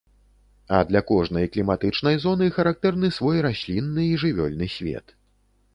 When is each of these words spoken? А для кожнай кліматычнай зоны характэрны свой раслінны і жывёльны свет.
А 0.77 0.77
для 0.91 1.01
кожнай 1.09 1.45
кліматычнай 1.55 2.17
зоны 2.25 2.45
характэрны 2.57 3.07
свой 3.19 3.37
раслінны 3.49 4.03
і 4.09 4.19
жывёльны 4.25 4.67
свет. 4.81 5.19